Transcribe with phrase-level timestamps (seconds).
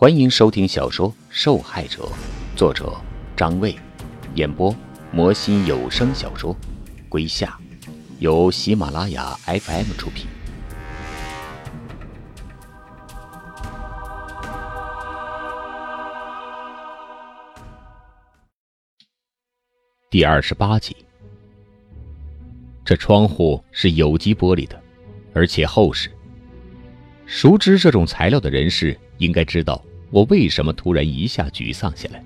[0.00, 2.04] 欢迎收听小说《受害者》，
[2.56, 2.96] 作者
[3.36, 3.74] 张卫，
[4.36, 4.72] 演播
[5.10, 6.54] 魔心有声小说
[7.08, 7.58] 《归夏》，
[8.20, 10.28] 由喜马拉雅 FM 出品。
[20.08, 20.96] 第二十八集，
[22.84, 24.80] 这窗户是有机玻璃的，
[25.34, 26.08] 而且厚实。
[27.26, 29.84] 熟知这种材料的人士应该知道。
[30.10, 32.24] 我为什么突然一下沮丧下来？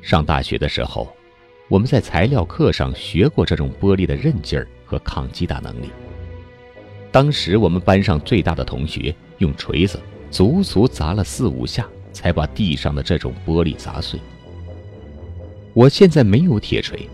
[0.00, 1.08] 上大学的时候，
[1.68, 5.90] 我们在材料课上学过这种玻璃的韧劲儿和抗击打能力。
[7.10, 14.18] 当时我们班上最大的同学用锤子足足砸了四五下，才把地上的这种玻璃砸碎。
[15.74, 17.08] 我现在没有铁锤，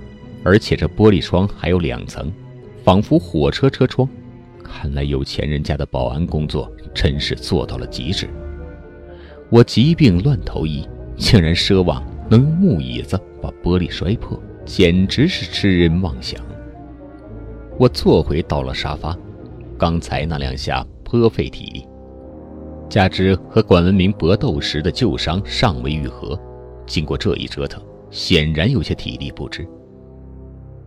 [0.45, 2.33] 而且这玻璃窗还有两层，
[2.85, 4.09] 仿佛火车车窗。
[4.63, 8.29] 看来有钱人家的保安工作真是做到了极致。
[9.51, 16.41] 我疾病乱投医，竟然奢望能用木椅子把玻璃摔破，简直是痴人妄想。
[17.79, 19.17] 我坐回到了沙发，
[19.79, 21.87] 刚才那两下颇费体力，
[22.89, 26.39] 加之和管文明搏斗时的旧伤尚未愈合，
[26.87, 29.67] 经过这一折腾，显然有些体力不支。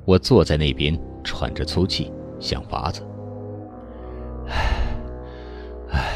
[0.05, 3.01] 我坐在那边喘着粗气，想法子。
[4.47, 4.55] 唉，
[5.91, 6.13] 唉，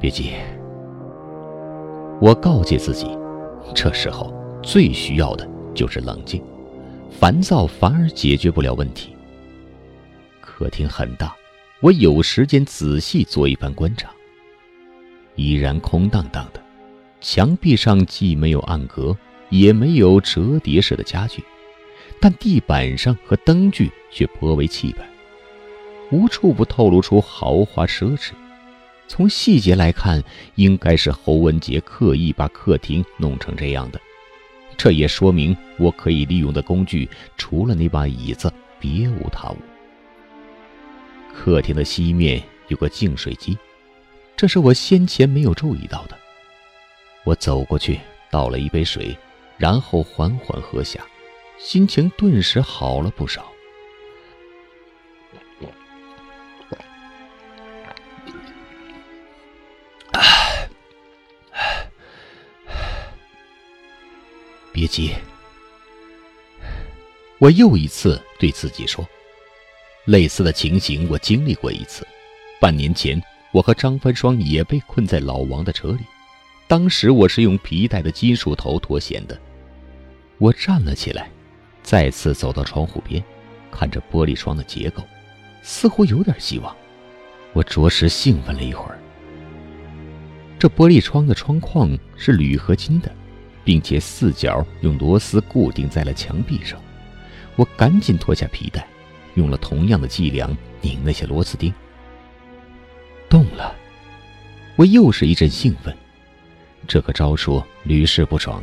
[0.00, 0.32] 别急。
[2.20, 3.06] 我告诫自己，
[3.74, 4.32] 这时候
[4.62, 6.42] 最需要的就是冷静，
[7.10, 9.10] 烦躁反而解决不了问题。
[10.40, 11.34] 客厅很大，
[11.80, 14.10] 我有时间仔细做一番观察。
[15.34, 16.62] 依然空荡荡的，
[17.20, 19.16] 墙壁上既没有暗格，
[19.50, 21.42] 也没有折叠式的家具，
[22.20, 25.04] 但地板上和灯具却颇为气派，
[26.12, 28.32] 无处不透露出豪华奢侈。
[29.14, 30.24] 从细节来看，
[30.54, 34.00] 应该是侯文杰刻意把客厅弄成这样的。
[34.74, 38.50] 这也说明我可以利用的工具，除了那把椅子，
[38.80, 39.58] 别无他物。
[41.30, 43.54] 客厅的西面有个净水机，
[44.34, 46.16] 这是我先前没有注意到的。
[47.24, 48.00] 我走过去
[48.30, 49.14] 倒了一杯水，
[49.58, 51.04] 然后缓缓喝下，
[51.58, 53.51] 心情顿时好了不少。
[64.82, 65.12] 别急，
[67.38, 69.08] 我又一次对自己说，
[70.06, 72.04] 类似的情形我经历过一次。
[72.60, 73.22] 半年前，
[73.52, 76.00] 我和张帆双也被困在老王的车里，
[76.66, 79.40] 当时我是用皮带的金属头脱险的。
[80.38, 81.30] 我站了起来，
[81.84, 83.22] 再次走到窗户边，
[83.70, 85.04] 看着玻璃窗的结构，
[85.62, 86.76] 似乎有点希望。
[87.52, 88.98] 我着实兴奋了一会儿。
[90.58, 93.14] 这玻璃窗的窗框是铝合金的。
[93.64, 96.80] 并且四角用螺丝固定在了墙壁上，
[97.56, 98.86] 我赶紧脱下皮带，
[99.34, 101.72] 用了同样的伎俩拧那些螺丝钉。
[103.28, 103.74] 动了，
[104.76, 105.96] 我又是一阵兴奋，
[106.86, 108.62] 这个招数屡试不爽，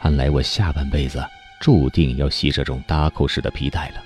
[0.00, 1.24] 看来我下半辈子
[1.60, 4.02] 注定要系这种搭扣式的皮带了。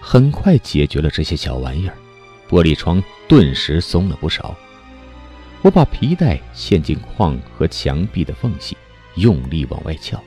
[0.00, 1.96] 很快解决了这些小玩意儿，
[2.48, 4.56] 玻璃窗顿时松了不少。
[5.60, 8.76] 我把皮带嵌进框和墙壁的缝隙。
[9.16, 10.22] 用力往外撬，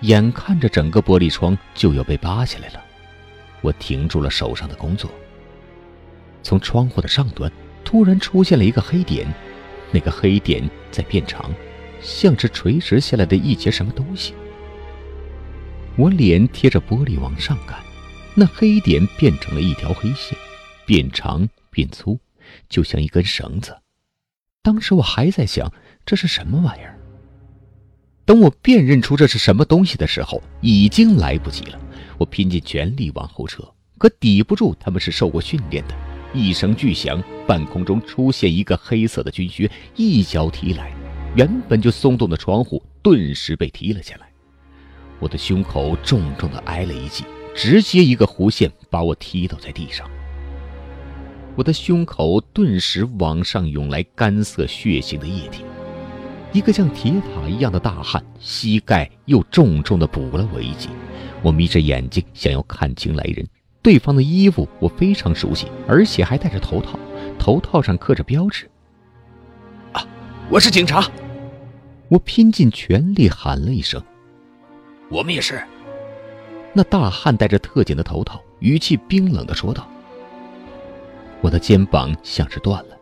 [0.00, 2.84] 眼看着整个玻璃窗就要被扒下来了，
[3.60, 5.10] 我停住了手上的工作。
[6.42, 7.50] 从窗户的上端
[7.84, 9.26] 突然出现了一个黑点，
[9.90, 11.50] 那个黑点在变长，
[12.00, 14.32] 像是垂直下来的一截什么东西。
[15.96, 17.82] 我脸贴着玻璃往上看，
[18.34, 20.38] 那黑点变成了一条黑线，
[20.84, 22.20] 变长变粗，
[22.68, 23.76] 就像一根绳子。
[24.62, 25.72] 当时我还在想
[26.04, 26.95] 这是什么玩意儿。
[28.26, 31.78] 等我辨认出这是什么东西的时候，已经来不及了。
[32.18, 33.62] 我拼尽全力往后撤，
[33.98, 35.94] 可抵不住他们是受过训练的。
[36.34, 40.92] 一声巨响，半空中出现一个黑色的军靴，一脚踢来，
[41.36, 44.28] 原本就松动的窗户顿时被踢了下来。
[45.20, 47.24] 我的胸口重重的挨了一记，
[47.54, 50.04] 直接一个弧线把我踢倒在地上。
[51.54, 55.62] 我的胸口顿时往上涌来干涩血腥的液体。
[56.56, 60.88] 一个像铁塔一样的大汉，膝盖又重重地补了我一击。
[61.42, 63.46] 我眯着眼睛，想要看清来人。
[63.82, 66.98] 对方的衣服我非常熟悉，而且还戴着头套，
[67.38, 68.70] 头套上刻着标志。
[69.92, 70.02] 啊，
[70.48, 71.06] 我是警察！
[72.08, 74.02] 我拼尽全力喊了一声。
[75.10, 75.62] 我们也是。
[76.72, 79.86] 那大汉戴着特警的头套，语气冰冷地说道
[81.42, 82.96] ：“我的肩膀像是断了。”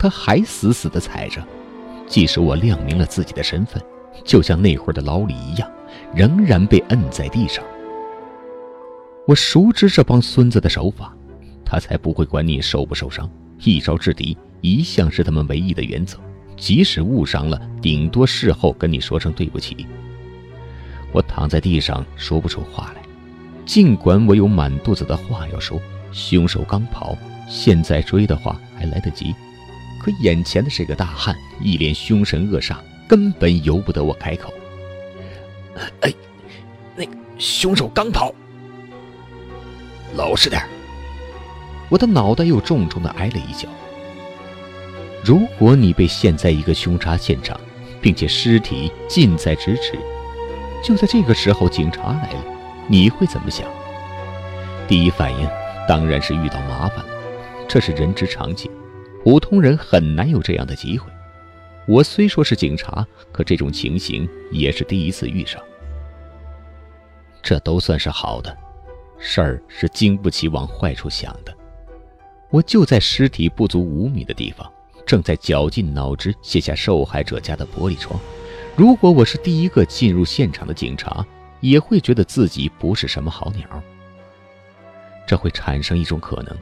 [0.00, 1.46] 他还死死地踩着。
[2.14, 3.82] 即使我亮明了自己的身份，
[4.24, 5.68] 就像那会儿的老李一样，
[6.14, 7.64] 仍然被摁在地上。
[9.26, 11.12] 我熟知这帮孙子的手法，
[11.64, 13.28] 他才不会管你受不受伤，
[13.64, 16.16] 一招制敌一向是他们唯一的原则。
[16.56, 19.84] 即使误伤了，顶多事后跟你说声对不起。
[21.10, 23.02] 我躺在地上说不出话来，
[23.66, 25.82] 尽管我有满肚子的话要说。
[26.12, 27.18] 凶手刚跑，
[27.48, 29.34] 现在追的话还来得及。
[30.04, 32.76] 可眼前的这个大汉一脸凶神恶煞，
[33.08, 34.52] 根本由不得我开口。
[36.02, 36.12] 哎，
[36.94, 37.06] 那
[37.38, 38.34] 凶手刚跑，
[40.14, 40.62] 老实点
[41.88, 43.66] 我的脑袋又重重的挨了一脚。
[45.24, 47.58] 如果你被陷在一个凶杀现场，
[48.02, 49.98] 并且尸体近在咫尺，
[50.82, 52.44] 就在这个时候警察来了，
[52.88, 53.66] 你会怎么想？
[54.86, 55.48] 第一反应
[55.88, 57.06] 当然是遇到麻烦了，
[57.66, 58.70] 这是人之常情。
[59.24, 61.10] 普通人很难有这样的机会。
[61.86, 65.58] 我虽说是警察，可这种情形也是第一次遇上。
[67.42, 68.54] 这都算是好的，
[69.18, 71.54] 事儿是经不起往坏处想的。
[72.50, 74.70] 我就在尸体不足五米的地方，
[75.06, 78.20] 正在绞尽脑汁卸下受害者家的玻璃窗。
[78.76, 81.24] 如果我是第一个进入现场的警察，
[81.60, 83.82] 也会觉得自己不是什么好鸟。
[85.26, 86.54] 这会产生一种可能：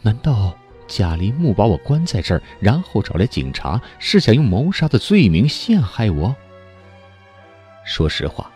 [0.00, 0.56] 难道？
[0.88, 6.34] 贾林木把我关在这儿，然后找来警察，是想用谋杀的罪名陷害我。
[7.84, 8.50] 说实话，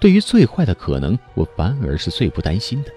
[0.00, 2.90] 对于最坏的可能，我反而是最不担心的。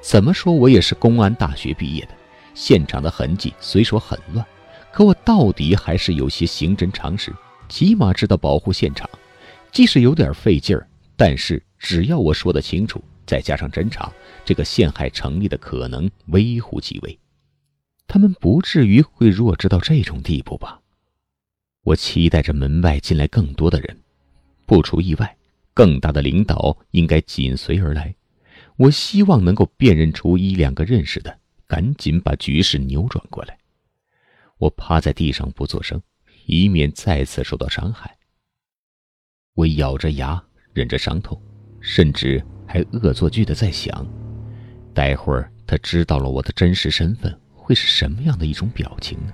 [0.00, 2.10] 怎么说，我也是公安大学毕业的。
[2.54, 4.44] 现场的痕迹虽说很乱，
[4.92, 7.34] 可我到底还是有些刑侦常识，
[7.68, 9.08] 起码知道保护现场。
[9.70, 10.86] 即使有点费劲儿，
[11.16, 14.12] 但是只要我说得清楚，再加上侦查，
[14.44, 17.18] 这个陷害成立的可能微乎其微。
[18.12, 20.82] 他们不至于会弱智到这种地步吧？
[21.80, 23.96] 我期待着门外进来更多的人，
[24.66, 25.34] 不出意外，
[25.72, 28.14] 更大的领导应该紧随而来。
[28.76, 33.56] 我希望能够辨认出一两个认识的，赶紧把局势扭转过来。
[34.58, 35.98] 我趴在地上不作声，
[36.44, 38.18] 以免再次受到伤害。
[39.54, 40.44] 我咬着牙
[40.74, 41.40] 忍着伤痛，
[41.80, 44.06] 甚至还恶作剧的在想：
[44.92, 47.34] 待会儿他知道了我的真实身份。
[47.62, 49.32] 会是什么样的一种表情呢？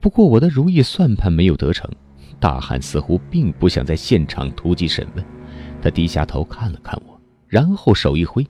[0.00, 1.90] 不过我的如意算盘没有得逞，
[2.40, 5.24] 大汉似乎并不想在现场突击审问。
[5.82, 8.46] 他低下头看了看我，然后手一挥，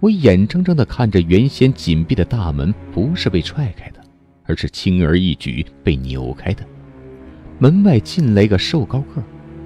[0.00, 4.00] 我眼睁睁地看着原先紧闭的大门不是被踹开的，
[4.44, 6.64] 而是轻而易举被扭开的。
[7.58, 9.22] 门外进来一个瘦高个，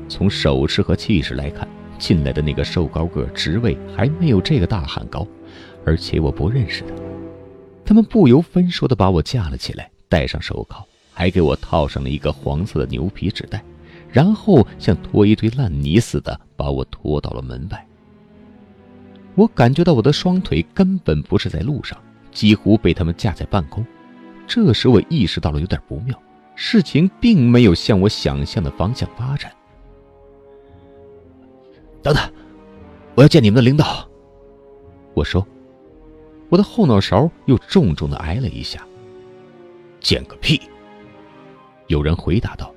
[0.09, 5.27] 从手势和气势来看，进来的那个瘦高个职位还没有这个大汉高，
[5.87, 7.08] 而且我不认识他。
[7.89, 13.65] 他们不由分说地把我架了起来，戴上手铐，还给我套上了一个黄色的牛皮纸袋，
[14.13, 17.87] 然后像拖一堆烂泥似的把我拖到了门外。
[19.37, 21.99] 我感觉到我的双腿根本不是在路上，
[22.31, 23.83] 几乎被他们架在半空。
[24.47, 26.15] 这时我意识到了有点不妙，
[26.55, 29.51] 事情并没有向我想象的方向发展。
[32.03, 32.23] 等等，
[33.15, 34.07] 我要见你们的领导。
[35.15, 35.43] 我说。
[36.49, 38.81] 我的后脑勺又重重的挨了一下。
[40.01, 40.61] 见个屁！
[41.89, 42.73] 有人回答道。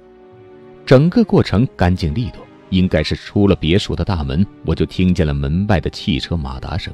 [0.86, 6.94] 整个过程干净利落，应该是出了别墅的大门，我就听见了门外的汽车马达声。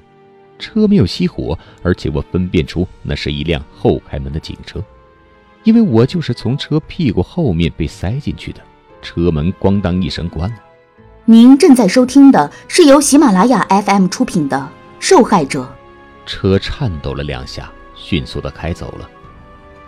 [0.60, 4.84] 车没有熄火，而且我分辨出那是一辆后开门的警车，
[5.64, 8.62] 因为我就是从车屁股后面被塞进去的。
[9.02, 10.58] 车门咣当一声关了。
[11.26, 14.58] 您正在收听的是由喜马拉雅 FM 出品的
[15.00, 15.64] 《受害者》。
[16.28, 19.10] 车颤抖了两下，迅速的开走了。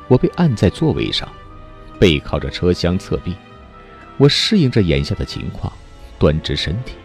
[0.08, 1.30] 我被按在座位上，
[2.00, 3.36] 背靠着车厢侧壁。
[4.18, 5.72] 我适应着眼下的情况，
[6.18, 6.96] 端直身体。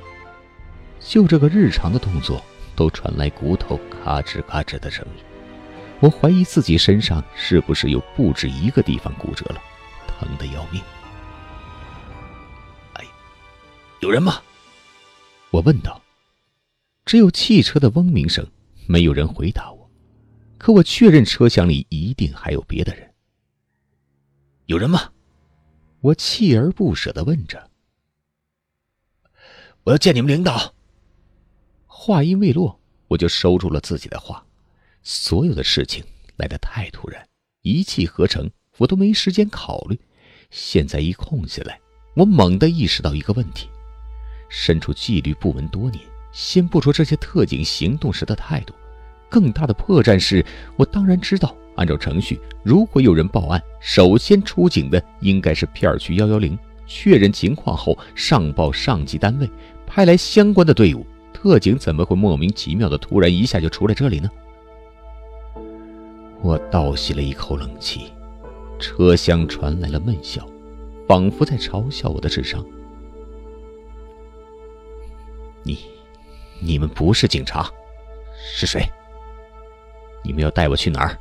[1.01, 2.43] 就这个日常的动作，
[2.75, 5.25] 都传来骨头咔吱咔吱的声音。
[6.01, 9.61] 我怀疑自己身上是不是有不止一个地方骨折了，
[10.07, 10.81] 疼得要命。
[12.95, 13.05] 哎，
[14.01, 14.41] 有人吗？
[15.51, 16.01] 我问道。
[17.05, 18.47] 只有汽车的嗡鸣声。
[18.87, 19.91] 没有人回答我，
[20.59, 23.13] 可我确认车厢里一定还有别的人。
[24.67, 25.11] 有人吗？
[26.01, 27.71] 我锲而不舍的问着。
[29.85, 30.75] 我要见你们领导。
[31.87, 34.45] 话音未落，我就收住了自己的话。
[35.03, 36.05] 所有的事情
[36.37, 37.27] 来得太突然，
[37.63, 39.99] 一气呵成，我都没时间考虑。
[40.51, 41.81] 现在一空下来，
[42.17, 43.69] 我猛地意识到一个问题：
[44.49, 46.03] 身处纪律部门多年。
[46.35, 48.75] 先不说这些特警行动时的态度，
[49.31, 50.45] 更大的破绽是
[50.77, 59.49] 我当然知道按照程序，如果有人报案，首先出警的应该是片区幺幺零，确认情况后上报上级单位，
[59.87, 61.07] 派来相关的队伍。
[61.33, 64.29] 特警怎么会莫名其妙的突然一下就出来这里呢？
[66.43, 68.11] 我倒吸了一口冷气，
[68.81, 70.45] 车厢传来了闷笑，
[71.07, 72.65] 仿佛在嘲笑我的智商。
[75.63, 75.79] 你，
[76.67, 77.71] 你们不是警察，
[78.57, 78.83] 是谁？
[80.23, 81.19] 你们要带我去哪儿？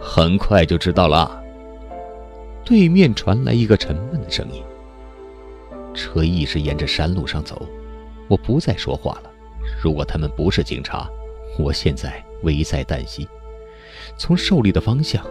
[0.00, 1.40] 很快就知道了。
[2.64, 4.60] 对面传来一个沉闷的声音。
[5.94, 7.64] 车一直沿着山路上走，
[8.28, 9.30] 我不再说话了。
[9.80, 11.08] 如果他们不是警察，
[11.56, 13.28] 我现在危在旦夕。
[14.18, 15.24] 从受力的方向，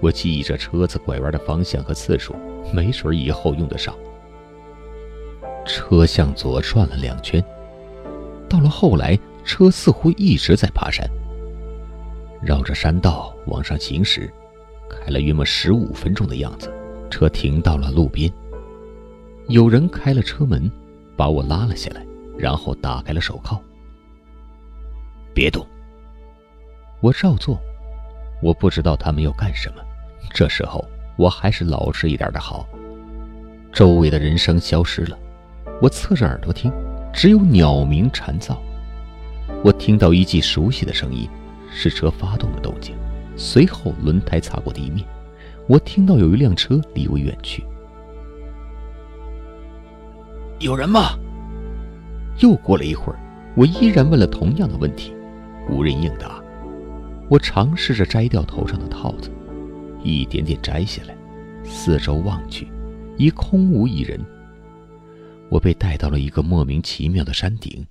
[0.00, 2.34] 我记忆着车子拐弯的方向和次数，
[2.74, 3.94] 没准以后用得上。
[5.70, 7.42] 车向左转了两圈，
[8.48, 11.08] 到了后来，车似乎一直在爬山。
[12.42, 14.28] 绕着山道往上行驶，
[14.90, 16.72] 开了约莫十五分钟的样子，
[17.08, 18.30] 车停到了路边。
[19.46, 20.70] 有人开了车门，
[21.16, 22.04] 把我拉了下来，
[22.36, 23.62] 然后打开了手铐。
[25.32, 25.64] 别动！
[27.00, 27.58] 我照做。
[28.42, 29.82] 我不知道他们要干什么。
[30.32, 30.84] 这时候
[31.16, 32.66] 我还是老实一点的好。
[33.72, 35.18] 周围的人声消失了，
[35.80, 36.72] 我侧着耳朵听，
[37.12, 38.56] 只有鸟鸣蝉噪。
[39.64, 41.28] 我听到一记熟悉的声音。
[41.72, 42.96] 是车发动的动静，
[43.36, 45.06] 随后轮胎擦过地面，
[45.68, 47.64] 我听到有一辆车离我远去。
[50.58, 51.16] 有人吗？
[52.40, 53.20] 又过了一会儿，
[53.54, 55.14] 我依然问了同样的问题，
[55.70, 56.42] 无人应答。
[57.28, 59.30] 我尝试着摘掉头上的套子，
[60.02, 61.14] 一点点摘下来，
[61.62, 62.66] 四周望去，
[63.16, 64.18] 已空无一人。
[65.50, 67.84] 我被带到了一个莫名其妙的山顶，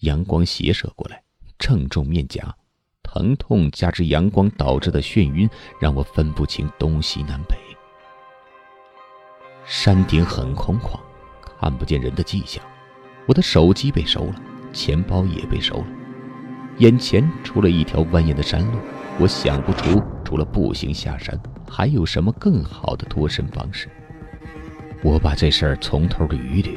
[0.00, 1.22] 阳光斜射过来，
[1.58, 2.54] 正中面颊。
[3.02, 5.48] 疼痛加之阳光导致的眩晕，
[5.80, 7.56] 让我分不清东西南北。
[9.64, 11.00] 山顶很空旷，
[11.58, 12.62] 看不见人的迹象。
[13.26, 14.34] 我的手机被收了，
[14.74, 15.86] 钱包也被收了。
[16.76, 18.78] 眼前除了一条蜿蜒的山路，
[19.18, 23.88] 我想不出除了步行下山，还有什么更好的脱身方式。
[25.02, 26.76] 我把这事儿从头捋一捋。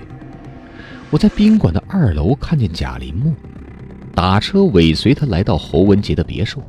[1.12, 3.36] 我在宾馆的二楼看见贾林木。
[4.16, 6.64] 打车尾随他来到侯文杰的别墅，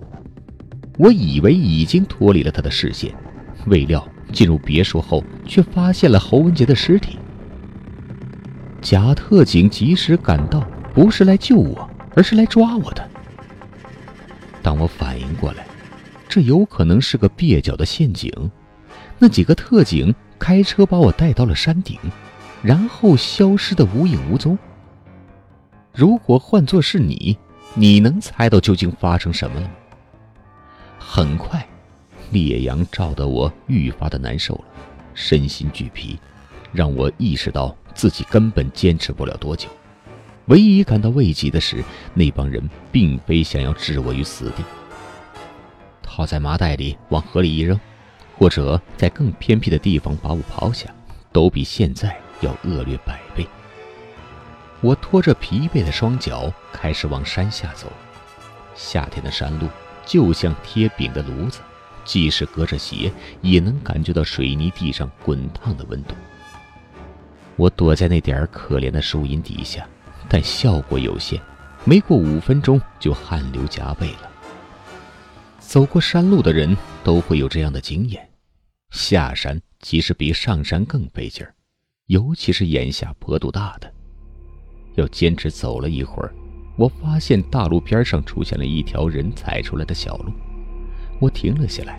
[0.98, 3.12] 我以为已经脱离了他的视线，
[3.66, 7.18] 未料进入别墅后却发现了侯文杰的尸体。
[8.80, 10.60] 贾特警及时赶到，
[10.92, 13.08] 不是来救我，而是来抓我的。
[14.60, 15.66] 当我反应过来，
[16.28, 18.32] 这有可能是个蹩脚的陷阱，
[19.18, 21.98] 那几个特警开车把我带到了山顶，
[22.62, 24.56] 然后消失的无影无踪。
[25.92, 27.36] 如果换作是你，
[27.74, 29.70] 你能猜到究竟发生什么了吗？
[30.98, 31.66] 很快，
[32.30, 34.64] 烈阳照得我愈发的难受了，
[35.12, 36.18] 身心俱疲，
[36.72, 39.68] 让我意识到自己根本坚持不了多久。
[40.46, 44.64] 唯一感到慰藉的是，那帮人并非想要置我于死地，
[46.02, 47.78] 套在麻袋里往河里一扔，
[48.38, 50.88] 或者在更偏僻的地方把我抛下，
[51.32, 53.46] 都比现在要恶劣百倍。
[54.80, 57.90] 我拖着疲惫的双脚开始往山下走。
[58.74, 59.68] 夏天的山路
[60.04, 61.60] 就像贴饼的炉子，
[62.04, 66.14] 即使隔着鞋，也能感觉到水泥地上滚烫的温度。
[67.56, 69.86] 我躲在那点可怜的树荫底下，
[70.28, 71.40] 但效果有限。
[71.84, 74.30] 没过五分钟，就汗流浃背了。
[75.58, 78.28] 走过山路的人都会有这样的经验：
[78.90, 81.54] 下山其实比上山更费劲儿，
[82.12, 83.90] 尤其是眼下坡度大的。
[84.96, 86.34] 又坚持走了一会儿，
[86.76, 90.30] 我发现大路边上出现了一条人踩出来的小路。
[91.18, 91.98] 我停了下来，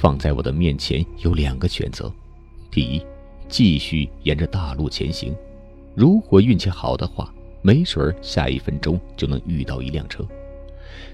[0.00, 2.10] 放在我的面前有两个选择：
[2.70, 3.04] 第一，
[3.48, 5.36] 继续沿着大路前行，
[5.94, 10.24] 如果运气好的话，没准下一分钟就能遇到一辆车；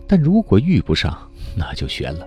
[0.06, 2.24] 但如果遇不上，那就悬了。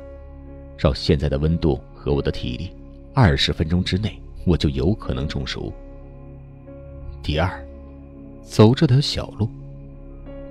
[0.77, 2.71] 照现在的温度和我的体力，
[3.13, 5.71] 二十分钟之内我就有可能中暑。
[7.23, 7.65] 第二。
[8.43, 9.47] 走这条小路，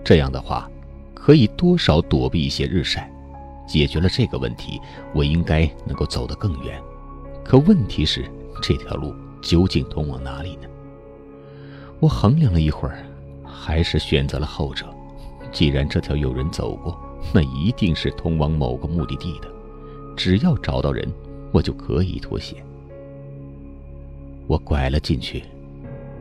[0.02, 0.70] 这样的话，
[1.12, 3.12] 可以多少躲避一些日晒。
[3.68, 4.80] 解决了这个问题，
[5.12, 6.80] 我应该能够走得更远。
[7.44, 8.24] 可问题是，
[8.62, 10.68] 这条路究竟通往哪里呢？
[11.98, 13.04] 我衡量了一会儿，
[13.44, 14.86] 还是选择了后者。
[15.52, 16.98] 既然这条有人走过，
[17.34, 19.48] 那一定是通往某个目的地的。
[20.16, 21.06] 只要找到人，
[21.52, 22.64] 我就可以脱险。
[24.50, 25.44] 我拐了进去，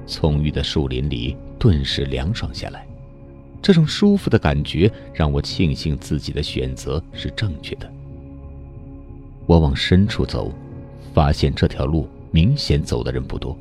[0.06, 1.36] 葱郁的树林里。
[1.58, 2.88] 顿时凉爽下来，
[3.60, 7.92] 这种舒服的感觉让我庆幸自己的选择是正确的。
[9.46, 10.54] 我往深处走，
[11.14, 13.58] 发现这条路明显走的人不多，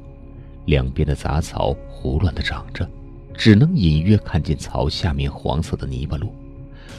[0.66, 2.88] 两边的杂草胡乱的长着，
[3.34, 6.32] 只能隐约看见草下面黄色的泥巴路，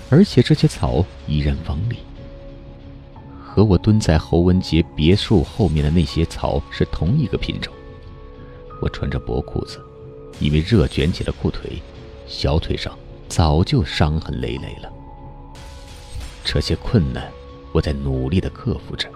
[0.09, 1.95] 而且这些草依然锋利。
[3.51, 7.73] 和我蹲在侯文杰别墅后面的那些草是同一个品种。
[8.79, 9.81] 我穿着薄裤子，
[10.39, 11.81] 因为热卷起了裤腿，
[12.27, 14.89] 小腿上早就伤痕累累了。
[16.45, 17.27] 这些困难，
[17.73, 19.09] 我在努力的克服着，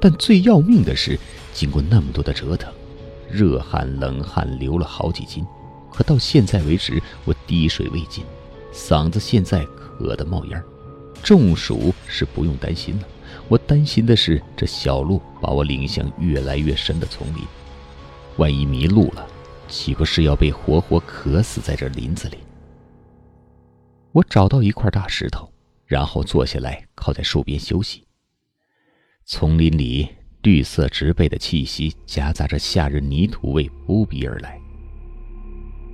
[0.00, 1.18] 但最要命的是，
[1.52, 2.72] 经过那么多的折腾，
[3.30, 5.46] 热汗冷汗流了好几斤，
[5.92, 8.24] 可到现在为止，我滴水未进，
[8.72, 10.64] 嗓子现在渴得冒烟
[11.22, 13.08] 中暑是不用担心了，
[13.48, 17.42] 我担心的是这小路把我领向越来越深的丛林。
[18.36, 19.26] 万一迷路了，
[19.68, 22.38] 岂不是要被活活渴死在这林子里？
[24.12, 25.50] 我找到一块大石头，
[25.86, 28.06] 然后坐下来，靠在树边休息。
[29.24, 30.08] 丛林里
[30.42, 34.60] 绿色植被的气息夹杂着夏日泥土味扑鼻而来。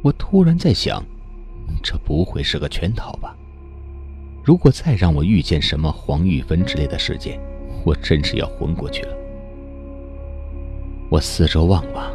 [0.03, 1.05] 我突然在想，
[1.83, 3.37] 这不会是个圈套吧？
[4.43, 7.39] 如果再让我遇见什么黄玉芬之类的事件，
[7.85, 9.15] 我真是要昏过去了。
[11.11, 12.11] 我四周望望。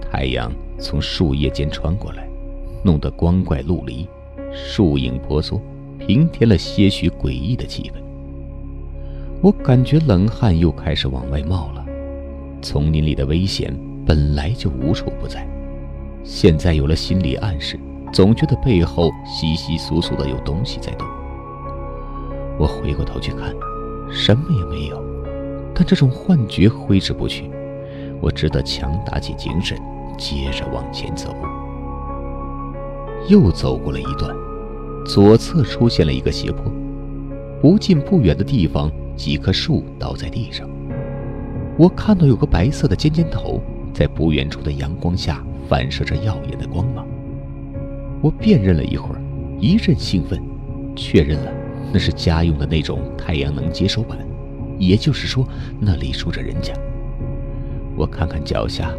[0.00, 2.28] 太阳从树叶间穿过来，
[2.84, 4.06] 弄得光怪陆离，
[4.52, 5.60] 树影婆娑，
[5.98, 7.94] 平添了些许诡异的气氛。
[9.42, 11.84] 我感觉冷汗又开始往外冒了。
[12.62, 13.76] 丛林里的危险
[14.06, 15.44] 本来就无处不在，
[16.22, 17.76] 现在有了心理暗示，
[18.12, 21.06] 总觉得背后稀稀疏疏的有东西在动。
[22.58, 23.54] 我回过头去看，
[24.10, 25.02] 什么也没有，
[25.74, 27.50] 但这种幻觉挥之不去，
[28.20, 29.76] 我只得强打起精神。
[30.16, 31.34] 接着往前走，
[33.28, 34.32] 又走过了一段，
[35.04, 36.72] 左侧出现了一个斜坡，
[37.60, 40.68] 不近不远的地方，几棵树倒在地上。
[41.76, 43.60] 我看到有个白色的尖尖头，
[43.92, 47.04] 在不远处的阳光下反射着耀眼的光芒。
[48.22, 49.20] 我辨认了一会儿，
[49.58, 50.40] 一阵兴奋，
[50.94, 51.52] 确认了
[51.92, 54.18] 那是家用的那种太阳能接收板，
[54.78, 55.46] 也就是说
[55.80, 56.72] 那里住着人家。
[57.96, 58.90] 我看看脚下。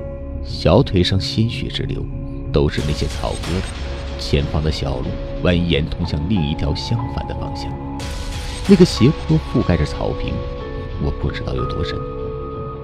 [0.48, 2.06] 小腿上鲜血直流，
[2.54, 4.20] 都是那些草疙瘩。
[4.20, 5.06] 前方的小路
[5.44, 7.68] 蜿蜒通向另一条相反的方向，
[8.70, 10.32] 那个斜坡覆盖着草坪，
[11.04, 11.98] 我不知道有多深，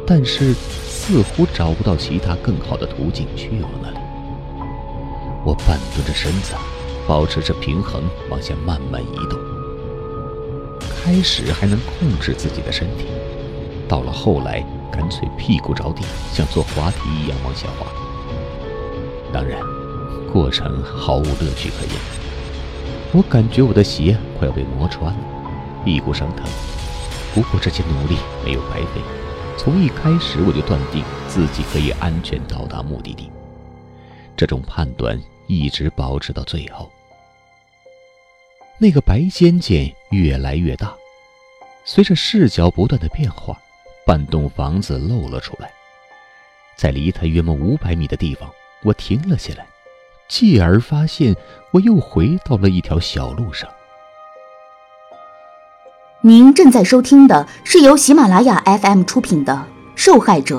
[0.07, 3.97] 但是似乎找不到其他更好的途径去往那里。
[5.45, 6.55] 我半蹲着身子，
[7.07, 9.50] 保持着平衡往下慢慢移动。
[11.03, 13.05] 开始还能控制自己的身体，
[13.87, 14.63] 到了后来。
[14.91, 17.87] 干脆屁股着地，像坐滑梯一样往下滑。
[19.31, 19.57] 当然，
[20.33, 21.95] 过程毫无乐趣可言。
[23.13, 25.19] 我感觉我的鞋快要被磨穿了，
[25.85, 26.45] 屁股生疼。
[27.33, 29.01] 不过这些努力没有白费，
[29.57, 33.31] 从一开始我就断定自己可以安全到达目的地。
[34.35, 36.91] 这种判断一直保持到最后。
[38.77, 40.93] 那个白尖尖越来越大，
[41.83, 43.57] 随着视角不断的变化。
[44.03, 45.71] 半栋房子露了出来，
[46.75, 48.49] 在离他约莫五百米的地方，
[48.83, 49.65] 我停了下来，
[50.27, 51.35] 继而发现
[51.71, 53.69] 我又回到了一条小路上。
[56.21, 59.53] 您正在收听的是由喜马拉雅 FM 出品的
[59.95, 60.57] 《受害者》。